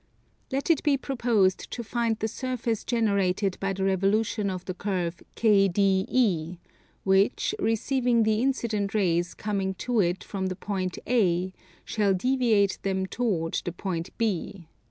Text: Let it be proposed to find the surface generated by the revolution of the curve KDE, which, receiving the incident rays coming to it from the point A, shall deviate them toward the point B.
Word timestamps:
Let 0.51 0.71
it 0.71 0.81
be 0.81 0.97
proposed 0.97 1.69
to 1.69 1.83
find 1.83 2.17
the 2.17 2.27
surface 2.27 2.83
generated 2.83 3.55
by 3.59 3.73
the 3.73 3.83
revolution 3.83 4.49
of 4.49 4.65
the 4.65 4.73
curve 4.73 5.21
KDE, 5.35 6.57
which, 7.03 7.53
receiving 7.59 8.23
the 8.23 8.41
incident 8.41 8.95
rays 8.95 9.35
coming 9.35 9.75
to 9.75 9.99
it 9.99 10.23
from 10.23 10.47
the 10.47 10.55
point 10.55 10.97
A, 11.05 11.53
shall 11.85 12.15
deviate 12.15 12.79
them 12.81 13.05
toward 13.05 13.61
the 13.63 13.71
point 13.73 14.09
B. 14.17 14.65